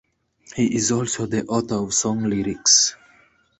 [0.55, 2.95] He is also the author of song lyrics.